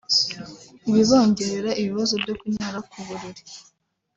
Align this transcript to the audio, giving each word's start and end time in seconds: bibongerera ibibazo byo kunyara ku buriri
bibongerera 0.93 1.71
ibibazo 1.81 2.13
byo 2.23 2.33
kunyara 2.39 2.79
ku 2.89 2.97
buriri 3.05 3.41